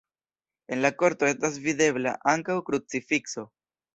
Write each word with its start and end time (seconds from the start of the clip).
En 0.75 0.79
la 0.85 0.89
korto 1.01 1.27
estas 1.33 1.59
videbla 1.67 2.15
ankaŭ 2.33 2.57
krucifikso. 2.71 3.45